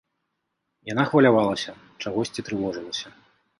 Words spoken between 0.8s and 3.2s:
Яна хвалявалася, чагосьці трывожылася.